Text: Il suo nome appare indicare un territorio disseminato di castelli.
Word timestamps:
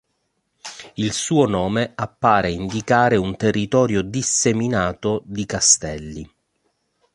Il 0.95 1.13
suo 1.13 1.45
nome 1.45 1.91
appare 1.93 2.49
indicare 2.49 3.17
un 3.17 3.35
territorio 3.35 4.01
disseminato 4.01 5.21
di 5.27 5.45
castelli. 5.45 6.33